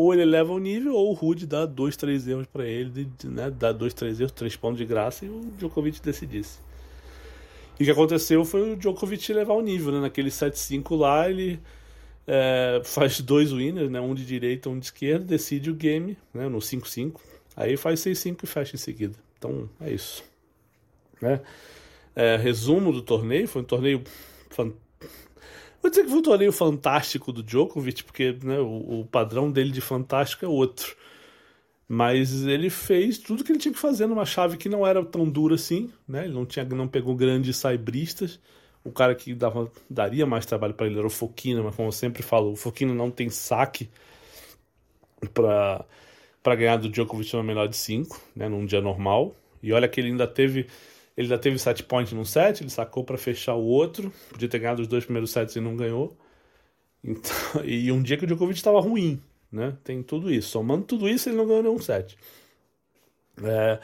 ou 0.00 0.14
ele 0.14 0.24
leva 0.24 0.52
o 0.52 0.58
nível 0.58 0.94
ou 0.94 1.10
o 1.10 1.12
Rude 1.12 1.46
dá 1.46 1.66
dois, 1.66 1.96
três 1.96 2.26
erros 2.26 2.46
para 2.46 2.66
ele, 2.66 3.08
né, 3.24 3.50
dá 3.50 3.72
dois, 3.72 3.92
três 3.92 4.20
erros, 4.20 4.32
três 4.32 4.56
pontos 4.56 4.78
de 4.78 4.84
graça 4.84 5.24
e 5.24 5.28
o 5.28 5.40
Djokovic 5.58 6.00
decidisse. 6.00 6.58
E 7.78 7.82
o 7.82 7.86
que 7.86 7.90
aconteceu 7.92 8.44
foi 8.44 8.72
o 8.72 8.76
Djokovic 8.76 9.32
levar 9.32 9.54
o 9.54 9.62
nível, 9.62 9.90
né? 9.90 10.00
Naquele 10.00 10.28
7-5 10.28 10.98
lá, 10.98 11.30
ele 11.30 11.58
é, 12.26 12.82
faz 12.84 13.22
dois 13.22 13.52
winners, 13.52 13.90
né? 13.90 13.98
Um 13.98 14.14
de 14.14 14.26
direita, 14.26 14.68
um 14.68 14.78
de 14.78 14.84
esquerda, 14.84 15.24
decide 15.24 15.70
o 15.70 15.74
game, 15.74 16.14
né? 16.34 16.46
No 16.46 16.58
5-5. 16.58 17.18
Aí 17.56 17.78
faz 17.78 18.00
6-5 18.00 18.44
e 18.44 18.46
fecha 18.46 18.76
em 18.76 18.78
seguida. 18.78 19.18
Então 19.38 19.66
é 19.80 19.90
isso. 19.90 20.22
Né? 21.22 21.40
É, 22.14 22.36
resumo 22.36 22.92
do 22.92 23.00
torneio: 23.00 23.48
foi 23.48 23.62
um 23.62 23.64
torneio. 23.64 24.02
Fan... 24.50 24.72
Vou 25.82 25.90
dizer 25.90 26.04
que 26.04 26.10
foi 26.10 26.18
um 26.18 26.22
torneio 26.22 26.52
fantástico 26.52 27.32
do 27.32 27.42
Djokovic, 27.42 28.04
porque 28.04 28.36
né, 28.42 28.58
o, 28.58 29.00
o 29.00 29.06
padrão 29.06 29.50
dele 29.50 29.70
de 29.70 29.80
fantástico 29.80 30.44
é 30.44 30.48
outro. 30.48 30.94
Mas 31.88 32.46
ele 32.46 32.70
fez 32.70 33.18
tudo 33.18 33.42
que 33.42 33.50
ele 33.50 33.58
tinha 33.58 33.72
que 33.72 33.80
fazer 33.80 34.06
numa 34.06 34.24
chave 34.24 34.56
que 34.56 34.68
não 34.68 34.86
era 34.86 35.04
tão 35.04 35.28
dura 35.28 35.56
assim, 35.56 35.90
né? 36.06 36.24
Ele 36.24 36.34
não, 36.34 36.46
tinha, 36.46 36.64
não 36.64 36.86
pegou 36.86 37.16
grandes 37.16 37.56
saibristas. 37.56 38.38
O 38.84 38.92
cara 38.92 39.14
que 39.14 39.34
dava, 39.34 39.70
daria 39.88 40.24
mais 40.24 40.46
trabalho 40.46 40.74
para 40.74 40.86
ele 40.86 40.98
era 40.98 41.06
o 41.06 41.10
Foquina, 41.10 41.62
mas 41.62 41.74
como 41.74 41.88
eu 41.88 41.92
sempre 41.92 42.22
falo, 42.22 42.52
o 42.52 42.56
Foquina 42.56 42.94
não 42.94 43.10
tem 43.10 43.28
saque 43.28 43.90
para 45.34 45.84
para 46.42 46.54
ganhar 46.54 46.76
do 46.76 46.88
Djokovic 46.88 47.34
no 47.34 47.42
melhor 47.42 47.68
de 47.68 47.76
5, 47.76 48.18
né, 48.34 48.48
num 48.48 48.64
dia 48.64 48.80
normal. 48.80 49.34
E 49.62 49.72
olha 49.72 49.88
que 49.88 50.00
ele 50.00 50.08
ainda 50.08 50.26
teve 50.26 50.66
ele 51.20 51.26
ainda 51.26 51.38
teve 51.38 51.58
set 51.58 51.82
point 51.82 52.14
num 52.14 52.24
set, 52.24 52.62
ele 52.62 52.70
sacou 52.70 53.04
para 53.04 53.18
fechar 53.18 53.54
o 53.54 53.62
outro, 53.62 54.10
podia 54.30 54.48
ter 54.48 54.58
ganhado 54.58 54.80
os 54.80 54.88
dois 54.88 55.04
primeiros 55.04 55.30
sets 55.30 55.54
e 55.54 55.60
não 55.60 55.76
ganhou. 55.76 56.16
Então, 57.04 57.30
e 57.64 57.92
um 57.92 58.02
dia 58.02 58.16
que 58.16 58.24
o 58.24 58.26
Djokovic 58.26 58.58
estava 58.58 58.80
ruim, 58.80 59.20
né? 59.52 59.76
Tem 59.84 60.02
tudo 60.02 60.32
isso. 60.32 60.48
Somando 60.48 60.84
tudo 60.84 61.06
isso, 61.08 61.28
ele 61.28 61.36
não 61.36 61.46
ganhou 61.46 61.62
nenhum 61.62 61.78
set. 61.78 62.16
É, 63.42 63.78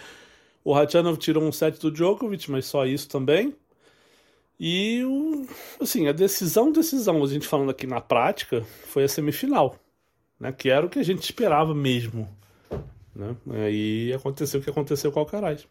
O 0.65 0.73
Ratchanov 0.73 1.19
tirou 1.19 1.45
um 1.45 1.53
set 1.53 1.79
do 1.79 1.91
Djokovic, 1.91 2.51
mas 2.51 2.65
só 2.65 2.87
isso 2.87 3.09
também. 3.09 3.55
E, 4.59 5.03
assim, 5.79 6.09
a 6.09 6.13
decisão, 6.13 6.73
decisão, 6.73 7.23
a 7.23 7.27
gente 7.27 7.47
falando 7.47 7.71
aqui 7.71 7.87
na 7.87 8.01
prática, 8.01 8.63
foi 8.87 9.05
a 9.05 9.09
semifinal, 9.09 9.77
né? 10.41 10.53
Que 10.53 10.71
era 10.71 10.87
o 10.87 10.89
que 10.89 10.99
a 10.99 11.05
gente 11.05 11.23
esperava 11.23 11.75
mesmo, 11.75 12.27
né? 13.15 13.37
Aí 13.51 14.13
aconteceu 14.15 14.61
o 14.61 14.63
que 14.63 14.71
aconteceu 14.71 15.13
com 15.13 15.21
o 15.21 15.23
Alcaraz. 15.23 15.69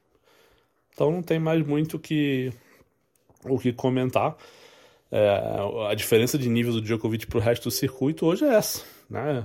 Então 0.96 1.12
não 1.12 1.22
tem 1.22 1.38
mais 1.38 1.64
muito 1.64 2.00
que, 2.00 2.54
o 3.44 3.60
que 3.60 3.74
comentar. 3.74 4.38
É, 5.12 5.60
a 5.90 5.94
diferença 5.94 6.38
de 6.38 6.50
nível 6.50 6.72
do 6.72 6.82
Djokovic 6.82 7.28
para 7.28 7.38
o 7.38 7.42
resto 7.42 7.66
do 7.66 7.72
circuito 7.72 8.26
hoje 8.26 8.46
é 8.46 8.56
essa. 8.56 8.82
Né? 9.10 9.44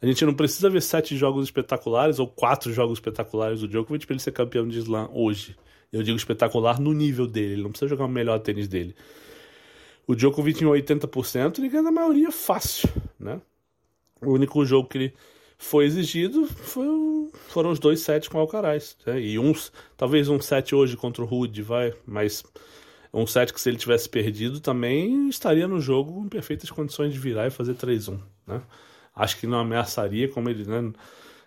A 0.00 0.06
gente 0.06 0.24
não 0.24 0.32
precisa 0.32 0.70
ver 0.70 0.80
sete 0.80 1.16
jogos 1.16 1.44
espetaculares 1.44 2.20
ou 2.20 2.28
quatro 2.28 2.72
jogos 2.72 2.98
espetaculares 2.98 3.60
do 3.60 3.68
Djokovic 3.68 4.06
para 4.06 4.14
ele 4.14 4.22
ser 4.22 4.30
campeão 4.30 4.66
de 4.68 4.78
slam 4.78 5.10
hoje. 5.12 5.56
Eu 5.92 6.04
digo 6.04 6.16
espetacular 6.16 6.80
no 6.80 6.92
nível 6.92 7.26
dele, 7.26 7.54
ele 7.54 7.62
não 7.62 7.70
precisa 7.70 7.88
jogar 7.88 8.04
o 8.04 8.08
melhor 8.08 8.38
tênis 8.38 8.68
dele. 8.68 8.94
O 10.06 10.14
Djokovic 10.14 10.62
em 10.62 10.68
80%, 10.68 11.58
ele 11.58 11.68
ganha 11.68 11.82
na 11.82 11.90
maioria 11.90 12.30
fácil, 12.30 12.88
né? 13.18 13.40
O 14.22 14.32
único 14.32 14.64
jogo 14.64 14.88
que 14.88 14.98
ele 14.98 15.14
foi 15.58 15.86
exigido 15.86 16.46
foi, 16.46 16.86
foram 17.48 17.70
os 17.70 17.78
dois 17.78 18.00
sets 18.00 18.28
com 18.28 18.38
o 18.38 18.40
Alcaraz. 18.40 18.96
Né? 19.06 19.20
E 19.20 19.38
uns, 19.38 19.72
talvez 19.96 20.28
um 20.28 20.40
set 20.40 20.74
hoje 20.74 20.96
contra 20.96 21.22
o 21.22 21.26
Rude, 21.26 21.62
vai, 21.62 21.94
mas 22.06 22.44
um 23.12 23.26
set 23.26 23.52
que 23.52 23.60
se 23.60 23.68
ele 23.68 23.78
tivesse 23.78 24.08
perdido 24.08 24.60
também 24.60 25.28
estaria 25.28 25.66
no 25.66 25.80
jogo 25.80 26.24
em 26.24 26.28
perfeitas 26.28 26.70
condições 26.70 27.12
de 27.12 27.18
virar 27.18 27.46
e 27.46 27.50
fazer 27.50 27.74
3-1. 27.74 28.20
Né? 28.46 28.60
Acho 29.14 29.38
que 29.38 29.46
não 29.46 29.58
ameaçaria, 29.58 30.28
como 30.28 30.50
ele 30.50 30.64
né, 30.64 30.92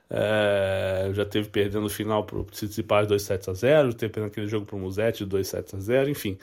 é, 0.09 1.11
já 1.13 1.23
teve 1.23 1.49
perdendo 1.49 1.85
o 1.85 1.89
final 1.89 2.23
para 2.25 2.39
o 2.39 2.43
Tsitsipas 2.45 3.07
2 3.07 3.21
7 3.21 3.49
a 3.51 3.53
0 3.53 3.93
teve 3.93 4.11
perdendo 4.11 4.31
aquele 4.31 4.47
jogo 4.47 4.65
para 4.65 4.75
o 4.75 4.79
Musetti 4.79 5.23
2 5.23 5.47
7 5.47 5.75
a 5.75 5.79
0 5.79 6.09
enfim. 6.09 6.37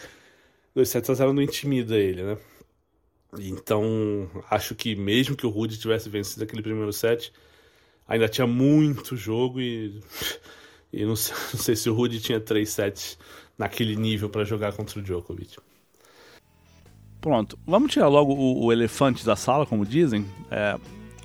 2 0.74 0.88
7 0.88 1.10
a 1.10 1.14
0 1.14 1.32
não 1.32 1.42
intimida 1.42 1.96
ele, 1.96 2.22
né? 2.22 2.38
Então, 3.38 4.30
acho 4.48 4.74
que 4.74 4.94
mesmo 4.94 5.36
que 5.36 5.46
o 5.46 5.50
Rude 5.50 5.78
tivesse 5.78 6.08
vencido 6.08 6.44
aquele 6.44 6.62
primeiro 6.62 6.92
set, 6.92 7.32
ainda 8.08 8.28
tinha 8.28 8.46
muito 8.46 9.16
jogo 9.16 9.60
e, 9.60 10.00
e 10.92 11.04
não, 11.04 11.16
sei, 11.16 11.34
não 11.52 11.60
sei 11.60 11.76
se 11.76 11.90
o 11.90 11.94
Rude 11.94 12.20
tinha 12.20 12.40
3 12.40 12.68
sets 12.68 13.18
naquele 13.58 13.96
nível 13.96 14.28
para 14.28 14.44
jogar 14.44 14.72
contra 14.72 14.98
o 14.98 15.02
Djokovic. 15.02 15.56
Pronto, 17.20 17.58
vamos 17.66 17.90
tirar 17.90 18.08
logo 18.08 18.32
o, 18.32 18.66
o 18.66 18.72
elefante 18.72 19.24
da 19.24 19.34
sala, 19.34 19.66
como 19.66 19.84
dizem. 19.84 20.24
É, 20.50 20.78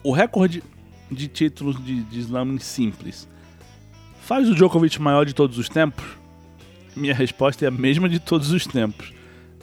o 0.03 0.11
recorde 0.11 0.63
de 1.11 1.27
títulos 1.27 1.83
de, 1.83 2.01
de 2.03 2.19
slam 2.21 2.57
simples 2.57 3.27
faz 4.21 4.49
o 4.49 4.55
Djokovic 4.55 4.99
maior 4.99 5.25
de 5.25 5.35
todos 5.35 5.57
os 5.57 5.67
tempos? 5.69 6.05
Minha 6.95 7.13
resposta 7.13 7.65
é 7.65 7.67
a 7.67 7.71
mesma 7.71 8.09
de 8.09 8.19
todos 8.19 8.51
os 8.51 8.65
tempos. 8.65 9.13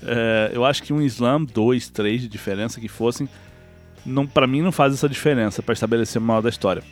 É, 0.02 0.50
eu 0.54 0.64
acho 0.64 0.82
que 0.82 0.92
um 0.92 1.02
slam, 1.02 1.44
dois, 1.44 1.88
três 1.88 2.20
de 2.20 2.28
diferença 2.28 2.80
que 2.80 2.88
fossem, 2.88 3.28
não, 4.04 4.26
para 4.26 4.46
mim 4.46 4.62
não 4.62 4.70
faz 4.70 4.94
essa 4.94 5.08
diferença 5.08 5.62
para 5.62 5.72
estabelecer 5.72 6.20
o 6.20 6.24
maior 6.24 6.40
da 6.40 6.48
história. 6.48 6.82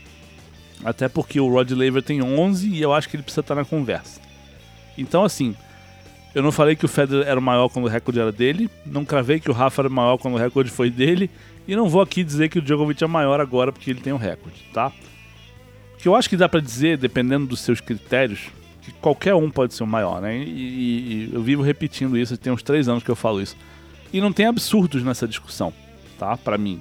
Até 0.84 1.08
porque 1.08 1.40
o 1.40 1.48
Rod 1.48 1.70
Laver 1.72 2.02
tem 2.02 2.22
11 2.22 2.68
e 2.68 2.82
eu 2.82 2.92
acho 2.92 3.08
que 3.08 3.16
ele 3.16 3.22
precisa 3.22 3.40
estar 3.40 3.54
na 3.54 3.64
conversa. 3.64 4.20
Então, 4.96 5.24
assim, 5.24 5.54
eu 6.34 6.42
não 6.42 6.52
falei 6.52 6.76
que 6.76 6.84
o 6.84 6.88
Federer 6.88 7.26
era 7.26 7.40
o 7.40 7.42
maior 7.42 7.68
quando 7.68 7.86
o 7.86 7.88
recorde 7.88 8.20
era 8.20 8.30
dele, 8.30 8.70
não 8.84 9.04
cravei 9.04 9.40
que 9.40 9.50
o 9.50 9.54
Rafa 9.54 9.82
era 9.82 9.88
maior 9.88 10.18
quando 10.18 10.34
o 10.34 10.38
recorde 10.38 10.70
foi 10.70 10.90
dele, 10.90 11.30
e 11.66 11.74
não 11.74 11.88
vou 11.88 12.00
aqui 12.00 12.22
dizer 12.22 12.48
que 12.48 12.58
o 12.58 12.62
Djokovic 12.62 13.02
é 13.02 13.06
maior 13.06 13.40
agora 13.40 13.72
porque 13.72 13.90
ele 13.90 14.00
tem 14.00 14.12
o 14.12 14.18
recorde, 14.18 14.62
tá? 14.72 14.92
O 15.94 15.96
que 15.98 16.06
eu 16.06 16.14
acho 16.14 16.28
que 16.28 16.36
dá 16.36 16.48
para 16.48 16.60
dizer, 16.60 16.98
dependendo 16.98 17.46
dos 17.46 17.60
seus 17.60 17.80
critérios, 17.80 18.48
que 18.82 18.92
qualquer 18.92 19.34
um 19.34 19.50
pode 19.50 19.74
ser 19.74 19.82
o 19.82 19.86
maior, 19.86 20.20
né? 20.20 20.36
E, 20.36 21.30
e, 21.30 21.30
eu 21.32 21.42
vivo 21.42 21.62
repetindo 21.62 22.16
isso, 22.16 22.36
tem 22.36 22.52
uns 22.52 22.62
três 22.62 22.88
anos 22.88 23.02
que 23.02 23.10
eu 23.10 23.16
falo 23.16 23.40
isso. 23.40 23.56
E 24.12 24.20
não 24.20 24.32
tem 24.32 24.46
absurdos 24.46 25.02
nessa 25.02 25.26
discussão, 25.26 25.72
tá? 26.18 26.36
Para 26.36 26.56
mim. 26.56 26.80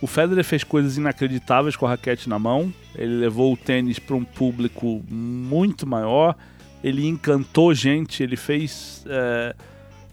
O 0.00 0.06
Federer 0.06 0.44
fez 0.44 0.64
coisas 0.64 0.96
inacreditáveis 0.96 1.76
com 1.76 1.86
a 1.86 1.90
raquete 1.90 2.28
na 2.28 2.38
mão, 2.38 2.72
ele 2.94 3.16
levou 3.16 3.52
o 3.52 3.56
tênis 3.56 3.98
para 3.98 4.16
um 4.16 4.24
público 4.24 5.02
muito 5.10 5.86
maior, 5.86 6.34
ele 6.82 7.06
encantou 7.06 7.74
gente, 7.74 8.22
ele 8.22 8.36
fez. 8.36 9.04
É 9.06 9.54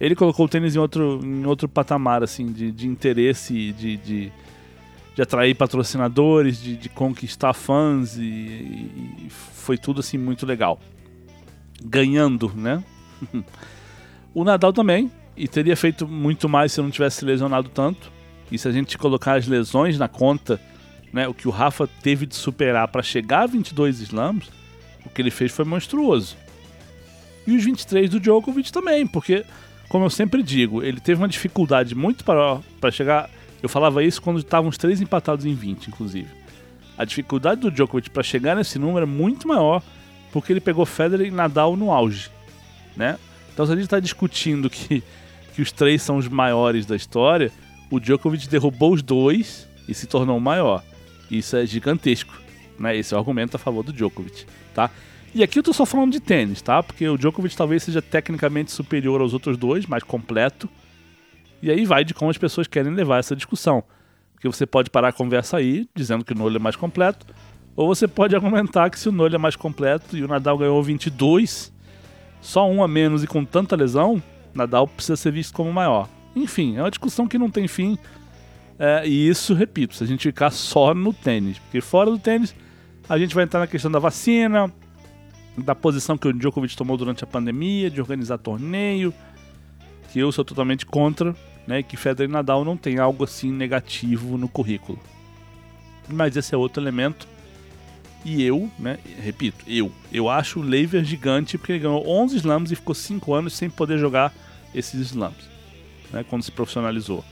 ele 0.00 0.14
colocou 0.14 0.46
o 0.46 0.48
tênis 0.48 0.76
em 0.76 0.78
outro, 0.78 1.20
em 1.22 1.44
outro 1.44 1.68
patamar, 1.68 2.22
assim, 2.22 2.52
de, 2.52 2.70
de 2.70 2.86
interesse, 2.86 3.72
de, 3.72 3.96
de, 3.96 4.32
de 5.14 5.22
atrair 5.22 5.54
patrocinadores, 5.54 6.60
de, 6.62 6.76
de 6.76 6.88
conquistar 6.88 7.52
fãs 7.52 8.16
e, 8.16 8.22
e, 8.22 9.26
foi 9.30 9.76
tudo, 9.76 10.00
assim, 10.00 10.16
muito 10.16 10.46
legal. 10.46 10.78
Ganhando, 11.82 12.52
né? 12.54 12.82
o 14.32 14.44
Nadal 14.44 14.72
também, 14.72 15.10
e 15.36 15.48
teria 15.48 15.76
feito 15.76 16.06
muito 16.06 16.48
mais 16.48 16.72
se 16.72 16.80
não 16.80 16.90
tivesse 16.90 17.24
lesionado 17.24 17.68
tanto. 17.68 18.12
E 18.50 18.58
se 18.58 18.66
a 18.68 18.72
gente 18.72 18.96
colocar 18.96 19.34
as 19.34 19.46
lesões 19.46 19.98
na 19.98 20.08
conta, 20.08 20.60
né, 21.12 21.28
o 21.28 21.34
que 21.34 21.48
o 21.48 21.50
Rafa 21.50 21.88
teve 22.02 22.26
de 22.26 22.34
superar 22.34 22.88
para 22.88 23.02
chegar 23.02 23.42
a 23.42 23.46
22 23.46 24.00
slams, 24.00 24.48
o 25.04 25.10
que 25.10 25.20
ele 25.20 25.30
fez 25.30 25.52
foi 25.52 25.64
monstruoso. 25.64 26.36
E 27.46 27.56
os 27.56 27.64
23 27.64 28.10
do 28.10 28.20
Djokovic 28.20 28.72
também, 28.72 29.06
porque 29.06 29.44
como 29.88 30.04
eu 30.04 30.10
sempre 30.10 30.42
digo, 30.42 30.82
ele 30.82 31.00
teve 31.00 31.20
uma 31.20 31.28
dificuldade 31.28 31.94
muito 31.94 32.22
para 32.22 32.90
chegar. 32.90 33.30
Eu 33.62 33.68
falava 33.68 34.04
isso 34.04 34.20
quando 34.20 34.38
estavam 34.38 34.68
os 34.68 34.76
três 34.76 35.00
empatados 35.00 35.46
em 35.46 35.54
20, 35.54 35.88
inclusive. 35.88 36.28
A 36.96 37.04
dificuldade 37.04 37.62
do 37.62 37.70
Djokovic 37.70 38.10
para 38.10 38.22
chegar 38.22 38.54
nesse 38.54 38.78
número 38.78 39.04
é 39.04 39.08
muito 39.08 39.48
maior 39.48 39.82
porque 40.30 40.52
ele 40.52 40.60
pegou 40.60 40.84
Federer 40.84 41.26
e 41.26 41.30
Nadal 41.30 41.74
no 41.74 41.90
auge, 41.90 42.30
né? 42.94 43.18
Então 43.52 43.64
se 43.64 43.72
a 43.72 43.74
gente 43.74 43.84
está 43.84 43.98
discutindo 43.98 44.68
que, 44.68 45.02
que 45.54 45.62
os 45.62 45.72
três 45.72 46.02
são 46.02 46.18
os 46.18 46.28
maiores 46.28 46.84
da 46.84 46.94
história, 46.94 47.50
o 47.90 47.98
Djokovic 47.98 48.48
derrubou 48.48 48.92
os 48.92 49.02
dois 49.02 49.68
e 49.88 49.94
se 49.94 50.06
tornou 50.06 50.38
maior. 50.38 50.82
Isso 51.30 51.56
é 51.56 51.66
gigantesco, 51.66 52.32
né? 52.78 52.96
Esse 52.96 53.14
é 53.14 53.16
o 53.16 53.20
argumento 53.20 53.56
a 53.56 53.58
favor 53.58 53.82
do 53.82 53.92
Djokovic, 53.92 54.46
tá? 54.74 54.90
E 55.34 55.42
aqui 55.42 55.58
eu 55.58 55.62
tô 55.62 55.72
só 55.72 55.84
falando 55.84 56.12
de 56.12 56.20
tênis, 56.20 56.62
tá? 56.62 56.82
Porque 56.82 57.06
o 57.08 57.18
Djokovic 57.18 57.56
talvez 57.56 57.82
seja 57.82 58.00
tecnicamente 58.00 58.72
superior 58.72 59.20
aos 59.20 59.32
outros 59.34 59.56
dois, 59.56 59.86
mais 59.86 60.02
completo. 60.02 60.68
E 61.62 61.70
aí 61.70 61.84
vai 61.84 62.04
de 62.04 62.14
como 62.14 62.30
as 62.30 62.38
pessoas 62.38 62.66
querem 62.66 62.92
levar 62.94 63.18
essa 63.18 63.36
discussão. 63.36 63.84
Porque 64.32 64.48
você 64.48 64.64
pode 64.64 64.88
parar 64.88 65.08
a 65.08 65.12
conversa 65.12 65.56
aí, 65.56 65.88
dizendo 65.94 66.24
que 66.24 66.32
o 66.32 66.36
Nole 66.36 66.56
é 66.56 66.60
mais 66.60 66.76
completo, 66.76 67.26
ou 67.76 67.86
você 67.86 68.08
pode 68.08 68.34
argumentar 68.34 68.88
que 68.90 68.98
se 68.98 69.08
o 69.08 69.12
Nole 69.12 69.34
é 69.34 69.38
mais 69.38 69.56
completo 69.56 70.16
e 70.16 70.24
o 70.24 70.28
Nadal 70.28 70.56
ganhou 70.56 70.82
22, 70.82 71.72
só 72.40 72.68
um 72.68 72.82
a 72.82 72.88
menos 72.88 73.22
e 73.22 73.26
com 73.26 73.44
tanta 73.44 73.76
lesão, 73.76 74.22
Nadal 74.54 74.86
precisa 74.86 75.16
ser 75.16 75.32
visto 75.32 75.52
como 75.52 75.72
maior. 75.72 76.08
Enfim, 76.42 76.76
é 76.76 76.82
uma 76.82 76.90
discussão 76.90 77.26
que 77.26 77.38
não 77.38 77.50
tem 77.50 77.66
fim. 77.68 77.98
É, 78.78 79.06
e 79.06 79.28
isso, 79.28 79.54
repito, 79.54 79.94
se 79.94 80.04
a 80.04 80.06
gente 80.06 80.22
ficar 80.22 80.50
só 80.50 80.94
no 80.94 81.12
tênis. 81.12 81.58
Porque 81.58 81.80
fora 81.80 82.10
do 82.10 82.18
tênis, 82.18 82.54
a 83.08 83.18
gente 83.18 83.34
vai 83.34 83.44
entrar 83.44 83.60
na 83.60 83.66
questão 83.66 83.90
da 83.90 83.98
vacina, 83.98 84.72
da 85.56 85.74
posição 85.74 86.16
que 86.16 86.28
o 86.28 86.32
Djokovic 86.32 86.76
tomou 86.76 86.96
durante 86.96 87.24
a 87.24 87.26
pandemia, 87.26 87.90
de 87.90 88.00
organizar 88.00 88.38
torneio, 88.38 89.12
que 90.12 90.18
eu 90.18 90.30
sou 90.30 90.44
totalmente 90.44 90.86
contra, 90.86 91.34
né, 91.66 91.82
que 91.82 91.96
Federer 91.96 92.28
e 92.28 92.32
Nadal 92.32 92.64
não 92.64 92.76
tem 92.76 92.98
algo 92.98 93.24
assim 93.24 93.52
negativo 93.52 94.38
no 94.38 94.48
currículo. 94.48 94.98
Mas 96.08 96.36
esse 96.36 96.54
é 96.54 96.58
outro 96.58 96.82
elemento. 96.82 97.28
E 98.24 98.42
eu, 98.42 98.70
né, 98.78 98.98
repito, 99.22 99.64
eu, 99.66 99.92
eu 100.12 100.28
acho 100.28 100.60
o 100.60 100.62
Lever 100.62 101.04
gigante 101.04 101.56
porque 101.56 101.72
ele 101.72 101.78
ganhou 101.80 102.06
11 102.06 102.36
slams 102.36 102.70
e 102.70 102.76
ficou 102.76 102.94
5 102.94 103.32
anos 103.32 103.52
sem 103.52 103.70
poder 103.70 103.98
jogar 103.98 104.34
esses 104.74 105.00
slams, 105.00 105.48
né, 106.12 106.24
quando 106.28 106.42
se 106.42 106.52
profissionalizou. 106.52 107.24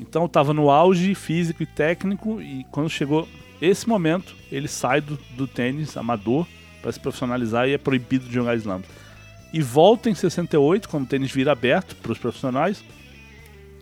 Então 0.00 0.26
estava 0.26 0.52
no 0.52 0.70
auge 0.70 1.14
físico 1.14 1.62
e 1.62 1.66
técnico 1.66 2.40
e 2.40 2.64
quando 2.70 2.90
chegou 2.90 3.28
esse 3.60 3.88
momento, 3.88 4.34
ele 4.50 4.66
sai 4.66 5.00
do, 5.00 5.18
do 5.36 5.46
tênis 5.46 5.96
amador 5.96 6.46
para 6.82 6.90
se 6.90 6.98
profissionalizar 6.98 7.68
e 7.68 7.72
é 7.72 7.78
proibido 7.78 8.26
de 8.26 8.34
jogar 8.34 8.56
slams. 8.56 8.86
E 9.52 9.62
volta 9.62 10.10
em 10.10 10.14
68, 10.14 10.88
quando 10.88 11.04
o 11.04 11.06
tênis 11.06 11.30
vira 11.30 11.52
aberto 11.52 11.94
para 11.96 12.10
os 12.10 12.18
profissionais, 12.18 12.82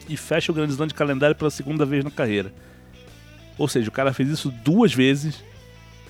e 0.09 0.17
fecha 0.17 0.50
o 0.50 0.55
Grande 0.55 0.73
Slam 0.73 0.88
de 0.88 0.95
calendário 0.95 1.37
pela 1.37 1.50
segunda 1.50 1.87
vez 1.87 2.05
na 2.05 2.11
carreira. 2.11 2.52
Ou 3.57 3.69
seja, 3.69 3.88
o 3.88 3.93
cara 3.93 4.12
fez 4.12 4.29
isso 4.29 4.50
duas 4.50 4.93
vezes, 4.93 5.43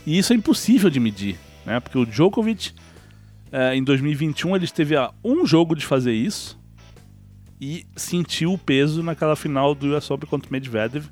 e 0.07 0.19
isso 0.19 0.33
é 0.33 0.37
impossível 0.37 0.88
de 0.88 0.99
medir, 0.99 1.38
né? 1.64 1.78
porque 1.78 1.99
o 1.99 2.07
Djokovic, 2.07 2.73
é, 3.52 3.75
em 3.76 3.85
2021, 3.85 4.57
ele 4.57 4.64
esteve 4.64 4.97
a 4.97 5.12
um 5.23 5.45
jogo 5.45 5.76
de 5.76 5.85
fazer 5.85 6.12
isso, 6.12 6.59
e 7.60 7.86
sentiu 7.94 8.52
o 8.52 8.58
peso 8.58 9.02
naquela 9.02 9.36
final 9.36 9.74
do 9.74 9.94
US 9.94 10.10
Open 10.10 10.28
contra 10.28 10.48
o 10.48 10.52
Medvedev, 10.52 11.04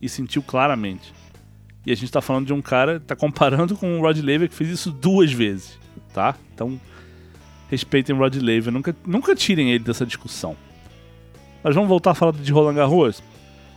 e 0.00 0.08
sentiu 0.08 0.42
claramente. 0.42 1.12
E 1.84 1.90
a 1.90 1.94
gente 1.94 2.12
tá 2.12 2.20
falando 2.20 2.46
de 2.46 2.52
um 2.52 2.62
cara, 2.62 3.00
tá 3.00 3.16
comparando 3.16 3.76
com 3.76 3.98
o 3.98 4.02
Rod 4.02 4.18
Laver 4.18 4.48
que 4.48 4.54
fez 4.54 4.70
isso 4.70 4.90
duas 4.90 5.32
vezes, 5.32 5.78
tá? 6.12 6.36
Então, 6.54 6.80
respeitem 7.70 8.14
o 8.14 8.18
Rod 8.18 8.36
Laver, 8.36 8.72
nunca, 8.72 8.94
nunca 9.06 9.34
tirem 9.34 9.72
ele 9.72 9.84
dessa 9.84 10.06
discussão. 10.06 10.56
Mas 11.62 11.74
vamos 11.74 11.88
voltar 11.88 12.12
a 12.12 12.14
falar 12.14 12.32
de 12.32 12.52
Roland 12.52 12.74
Garros. 12.74 13.22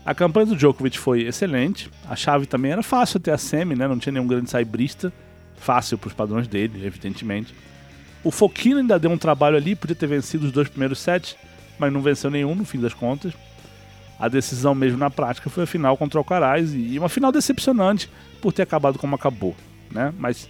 A 0.05 0.13
campanha 0.13 0.47
do 0.47 0.55
Djokovic 0.55 0.97
foi 0.97 1.21
excelente, 1.21 1.89
a 2.07 2.15
chave 2.15 2.45
também 2.45 2.71
era 2.71 2.83
fácil 2.83 3.17
até 3.17 3.31
a 3.31 3.37
semi, 3.37 3.75
né? 3.75 3.87
Não 3.87 3.97
tinha 3.97 4.13
nenhum 4.13 4.27
grande 4.27 4.49
saibrista, 4.49 5.13
fácil 5.55 5.97
para 5.97 6.07
os 6.07 6.13
padrões 6.13 6.47
dele, 6.47 6.85
evidentemente. 6.85 7.53
O 8.23 8.31
Foquino 8.31 8.79
ainda 8.79 8.99
deu 8.99 9.11
um 9.11 9.17
trabalho 9.17 9.57
ali, 9.57 9.75
podia 9.75 9.95
ter 9.95 10.07
vencido 10.07 10.45
os 10.45 10.51
dois 10.51 10.67
primeiros 10.67 10.99
sets, 10.99 11.35
mas 11.77 11.91
não 11.91 12.01
venceu 12.01 12.29
nenhum 12.29 12.55
no 12.55 12.65
fim 12.65 12.79
das 12.79 12.93
contas. 12.93 13.33
A 14.19 14.27
decisão 14.27 14.75
mesmo 14.75 14.97
na 14.97 15.09
prática 15.09 15.49
foi 15.49 15.63
a 15.63 15.67
final 15.67 15.97
contra 15.97 16.19
o 16.19 16.21
Alcaraz 16.21 16.73
e 16.73 16.97
uma 16.99 17.09
final 17.09 17.31
decepcionante 17.31 18.09
por 18.39 18.53
ter 18.53 18.61
acabado 18.61 18.99
como 18.99 19.15
acabou, 19.15 19.55
né? 19.91 20.13
Mas 20.17 20.47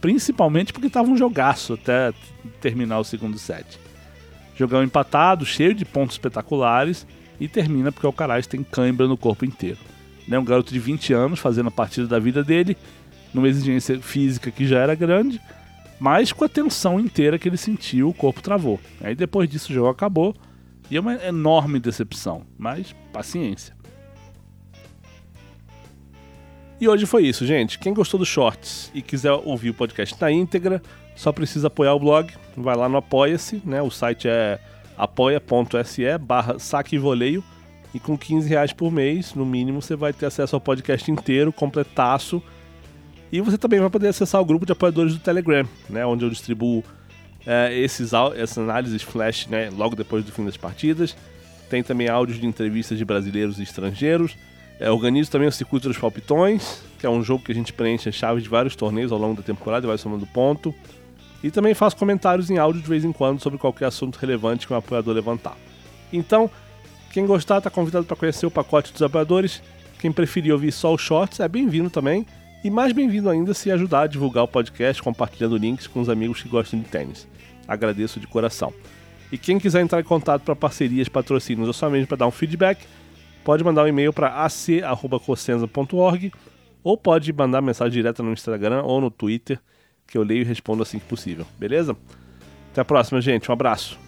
principalmente 0.00 0.72
porque 0.72 0.86
estava 0.86 1.10
um 1.10 1.16
jogaço 1.16 1.74
até 1.74 2.12
terminar 2.60 2.98
o 2.98 3.04
segundo 3.04 3.38
set. 3.38 3.78
Jogão 4.56 4.82
empatado, 4.82 5.44
cheio 5.44 5.74
de 5.74 5.84
pontos 5.84 6.14
espetaculares 6.14 7.06
e 7.38 7.46
termina 7.46 7.92
porque 7.92 8.06
o 8.06 8.08
Alcaraz 8.08 8.46
tem 8.46 8.62
cãibra 8.62 9.06
no 9.06 9.16
corpo 9.16 9.44
inteiro. 9.44 9.78
Né? 10.26 10.38
Um 10.38 10.44
garoto 10.44 10.72
de 10.72 10.78
20 10.78 11.12
anos 11.12 11.38
fazendo 11.38 11.68
a 11.68 11.70
partida 11.70 12.06
da 12.06 12.18
vida 12.18 12.42
dele, 12.42 12.76
numa 13.32 13.48
exigência 13.48 14.00
física 14.00 14.50
que 14.50 14.66
já 14.66 14.78
era 14.78 14.94
grande, 14.94 15.40
mas 15.98 16.32
com 16.32 16.44
a 16.44 16.48
tensão 16.48 17.00
inteira 17.00 17.38
que 17.38 17.48
ele 17.48 17.56
sentiu, 17.56 18.08
o 18.08 18.14
corpo 18.14 18.40
travou. 18.40 18.78
Aí 19.00 19.14
depois 19.14 19.48
disso 19.48 19.70
o 19.70 19.74
jogo 19.74 19.88
acabou 19.88 20.34
e 20.90 20.96
é 20.96 21.00
uma 21.00 21.14
enorme 21.14 21.78
decepção, 21.78 22.42
mas 22.56 22.94
paciência. 23.12 23.76
E 26.80 26.88
hoje 26.88 27.06
foi 27.06 27.26
isso, 27.26 27.44
gente. 27.44 27.78
Quem 27.78 27.92
gostou 27.92 28.18
dos 28.18 28.28
shorts 28.28 28.90
e 28.94 29.02
quiser 29.02 29.32
ouvir 29.32 29.70
o 29.70 29.74
podcast 29.74 30.14
na 30.20 30.30
íntegra, 30.30 30.80
só 31.16 31.32
precisa 31.32 31.66
apoiar 31.66 31.94
o 31.94 31.98
blog. 31.98 32.32
Vai 32.56 32.76
lá 32.76 32.88
no 32.88 32.98
Apoia-se, 32.98 33.60
né? 33.64 33.82
O 33.82 33.90
site 33.90 34.28
é 34.28 34.60
apoia.se 34.96 36.16
barra 36.18 36.58
saque 36.60 36.94
e 36.94 36.98
voleio. 36.98 37.42
E 37.92 37.98
com 37.98 38.16
15 38.16 38.48
reais 38.48 38.72
por 38.72 38.92
mês, 38.92 39.34
no 39.34 39.44
mínimo, 39.44 39.82
você 39.82 39.96
vai 39.96 40.12
ter 40.12 40.26
acesso 40.26 40.54
ao 40.54 40.60
podcast 40.60 41.10
inteiro, 41.10 41.52
completaço. 41.52 42.40
E 43.30 43.40
você 43.40 43.58
também 43.58 43.78
vai 43.78 43.90
poder 43.90 44.08
acessar 44.08 44.40
o 44.40 44.44
grupo 44.44 44.64
de 44.64 44.72
apoiadores 44.72 45.14
do 45.14 45.20
Telegram, 45.20 45.66
né? 45.88 46.04
Onde 46.06 46.24
eu 46.24 46.30
distribuo 46.30 46.82
é, 47.46 47.78
esses, 47.78 48.12
essas 48.36 48.58
análises 48.58 49.02
flash, 49.02 49.46
né? 49.46 49.70
Logo 49.70 49.94
depois 49.94 50.24
do 50.24 50.32
fim 50.32 50.44
das 50.44 50.56
partidas. 50.56 51.16
Tem 51.68 51.82
também 51.82 52.08
áudios 52.08 52.40
de 52.40 52.46
entrevistas 52.46 52.96
de 52.96 53.04
brasileiros 53.04 53.58
e 53.58 53.62
estrangeiros. 53.62 54.36
É, 54.80 54.90
organizo 54.90 55.30
também 55.30 55.48
o 55.48 55.52
Circuito 55.52 55.88
dos 55.88 55.98
Palpitões, 55.98 56.82
que 56.98 57.06
é 57.06 57.10
um 57.10 57.22
jogo 57.22 57.44
que 57.44 57.52
a 57.52 57.54
gente 57.54 57.72
preenche 57.72 58.08
as 58.08 58.14
chaves 58.14 58.42
de 58.42 58.48
vários 58.48 58.76
torneios 58.76 59.10
ao 59.12 59.18
longo 59.18 59.36
da 59.36 59.42
temporada 59.42 59.84
e 59.84 59.88
vai 59.88 59.98
somando 59.98 60.26
ponto. 60.26 60.74
E 61.42 61.50
também 61.50 61.74
faço 61.74 61.96
comentários 61.96 62.48
em 62.50 62.58
áudio 62.58 62.80
de 62.80 62.88
vez 62.88 63.04
em 63.04 63.12
quando 63.12 63.40
sobre 63.40 63.58
qualquer 63.58 63.86
assunto 63.86 64.16
relevante 64.16 64.66
que 64.66 64.72
um 64.72 64.76
apoiador 64.76 65.14
levantar. 65.14 65.56
Então, 66.12 66.50
quem 67.10 67.26
gostar 67.26 67.58
está 67.58 67.70
convidado 67.70 68.06
para 68.06 68.16
conhecer 68.16 68.46
o 68.46 68.50
pacote 68.50 68.92
dos 68.92 69.02
apoiadores. 69.02 69.62
Quem 70.00 70.12
preferir 70.12 70.52
ouvir 70.52 70.72
só 70.72 70.94
os 70.94 71.00
shorts 71.00 71.40
é 71.40 71.48
bem-vindo 71.48 71.90
também. 71.90 72.26
E 72.62 72.70
mais 72.70 72.92
bem-vindo 72.92 73.30
ainda 73.30 73.54
se 73.54 73.70
ajudar 73.70 74.02
a 74.02 74.06
divulgar 74.08 74.42
o 74.42 74.48
podcast 74.48 75.00
compartilhando 75.00 75.56
links 75.56 75.86
com 75.86 76.00
os 76.00 76.08
amigos 76.08 76.42
que 76.42 76.48
gostam 76.48 76.80
de 76.80 76.86
tênis. 76.86 77.28
Agradeço 77.68 78.18
de 78.18 78.26
coração. 78.26 78.72
E 79.30 79.38
quem 79.38 79.60
quiser 79.60 79.80
entrar 79.80 80.00
em 80.00 80.04
contato 80.04 80.42
para 80.42 80.56
parcerias, 80.56 81.08
patrocínios 81.08 81.68
ou 81.68 81.72
só 81.72 81.88
mesmo 81.88 82.08
para 82.08 82.16
dar 82.16 82.26
um 82.26 82.32
feedback, 82.32 82.84
pode 83.44 83.62
mandar 83.62 83.84
um 83.84 83.88
e-mail 83.88 84.12
para 84.12 84.44
ac.cosenza.org 84.44 86.32
ou 86.82 86.96
pode 86.96 87.32
mandar 87.32 87.60
mensagem 87.60 87.92
direta 87.92 88.22
no 88.22 88.32
Instagram 88.32 88.82
ou 88.82 89.00
no 89.00 89.10
Twitter 89.10 89.60
que 90.06 90.18
eu 90.18 90.22
leio 90.22 90.40
e 90.40 90.44
respondo 90.44 90.82
assim 90.82 90.98
que 90.98 91.04
possível, 91.04 91.46
beleza? 91.58 91.96
Até 92.72 92.80
a 92.80 92.84
próxima, 92.84 93.20
gente. 93.20 93.50
Um 93.50 93.52
abraço. 93.52 94.07